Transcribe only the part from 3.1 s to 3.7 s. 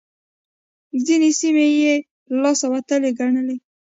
ګڼلې.